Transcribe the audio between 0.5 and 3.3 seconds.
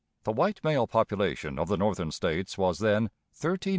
male population of the Northern States was then